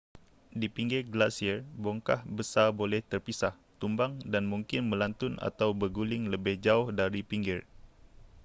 [0.59, 6.87] di pinggir glasier bongkah besar boleh terpisah tumbang dan mungkin melantun atau berguling lebih jauh
[6.99, 7.59] dari pinggir